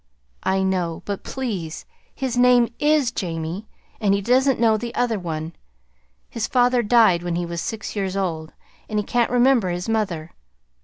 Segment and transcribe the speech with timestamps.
[0.41, 3.67] "I know; but, please, his name IS Jamie,
[3.99, 5.53] and he doesn't know the other one.
[6.27, 8.51] His father died when he was six years old,
[8.89, 10.31] and he can't remember his mother.